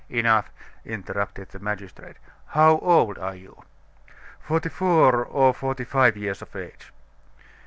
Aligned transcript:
"Enough," 0.09 0.49
interrupted 0.83 1.49
the 1.49 1.59
magistrate. 1.59 2.15
"How 2.47 2.79
old 2.79 3.19
are 3.19 3.35
you?" 3.35 3.61
"Forty 4.39 4.69
four 4.69 5.23
or 5.23 5.53
forty 5.53 5.83
five 5.83 6.17
years 6.17 6.41
of 6.41 6.55
age." 6.55 6.91